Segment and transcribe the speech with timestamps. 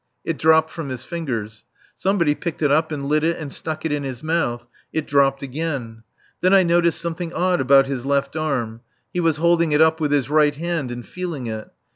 [0.25, 1.63] It dropped from his fingers.
[1.95, 5.43] Somebody picked it up and lit it and stuck it in his mouth; it dropped
[5.43, 6.01] again.
[6.41, 8.81] Then I noticed something odd about his left arm;
[9.13, 11.69] he was holding it up with his right hand and feeling it.